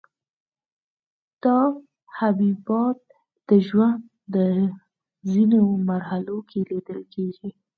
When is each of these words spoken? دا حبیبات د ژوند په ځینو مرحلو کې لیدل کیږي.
دا 1.43 1.59
حبیبات 2.17 2.99
د 3.49 3.49
ژوند 3.67 4.01
په 4.31 4.43
ځینو 5.31 5.59
مرحلو 5.89 6.37
کې 6.49 6.59
لیدل 6.69 6.99
کیږي. 7.13 7.49